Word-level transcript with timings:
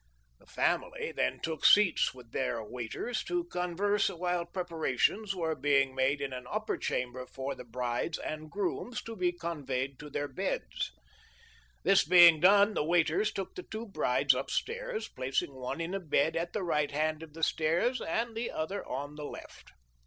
/The 0.41 0.47
family 0.49 1.11
then 1.15 1.39
took 1.43 1.63
seats 1.63 2.11
with 2.11 2.31
their 2.31 2.63
waiters 2.63 3.23
to 3.25 3.43
converse 3.43 4.09
while 4.09 4.47
prepara 4.47 4.97
tions 4.97 5.35
were 5.35 5.53
being 5.53 5.93
made 5.93 6.21
in 6.21 6.33
an 6.33 6.47
upper 6.49 6.75
chamber 6.75 7.27
for 7.27 7.53
the 7.53 7.63
brides 7.65 8.17
and 8.17 8.49
grooms 8.49 9.03
to 9.03 9.15
be 9.15 9.31
conveyed 9.31 9.99
to 9.99 10.09
their 10.09 10.27
beds. 10.27 10.91
This 11.83 12.03
being 12.03 12.39
done 12.39 12.73
the 12.73 12.83
waiters 12.83 13.31
took 13.31 13.53
the 13.53 13.61
two 13.61 13.85
brides 13.85 14.33
up 14.33 14.49
stairs, 14.49 15.07
placing 15.07 15.53
one 15.53 15.79
in 15.79 15.93
a 15.93 15.99
bed 15.99 16.35
at 16.35 16.53
the 16.53 16.63
right 16.63 16.89
hand 16.89 17.21
of 17.21 17.33
the 17.33 17.43
stairs 17.43 18.01
and 18.01 18.35
the 18.35 18.49
other 18.49 18.83
on 18.83 19.13
the 19.17 19.25
left. 19.25 19.69